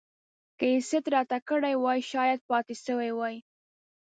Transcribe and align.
که 0.57 0.65
يې 0.73 0.79
ست 0.89 1.05
راته 1.13 1.37
کړی 1.49 1.75
وای 1.83 1.99
شايد 2.11 2.39
پاته 2.49 2.75
سوی 2.85 3.11
وای. 3.17 3.35